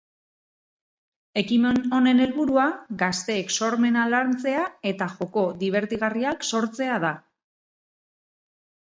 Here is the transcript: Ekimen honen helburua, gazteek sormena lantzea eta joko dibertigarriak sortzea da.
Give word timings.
Ekimen 1.41 1.77
honen 1.97 2.21
helburua, 2.23 2.65
gazteek 3.03 3.55
sormena 3.59 4.09
lantzea 4.15 4.65
eta 4.95 5.11
joko 5.15 5.47
dibertigarriak 5.63 6.51
sortzea 6.53 7.01
da. 7.09 7.17